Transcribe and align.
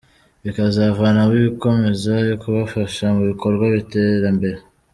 bikazavanamo 0.43 1.33
ibikomeza 1.39 2.13
kubafasha 2.41 3.03
mu 3.15 3.21
bikorwa 3.29 3.63
by’iterambere. 3.73 4.59